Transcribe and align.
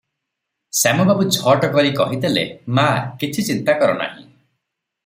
ଶ୍ୟାମବାବୁ 0.83 1.25
ଝଟ 1.35 1.69
କରି 1.75 1.93
କହିଦେଲେ 2.01 2.47
"ମା, 2.81 2.87
କିଛି 3.25 3.49
ଚିନ୍ତା 3.51 3.79
କର 3.85 3.99
ନାହିଁ। 4.03 4.27